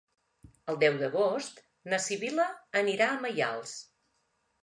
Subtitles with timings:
[0.71, 1.59] El deu d'agost
[1.93, 2.47] na Sibil·la
[2.83, 3.77] anirà a Maials.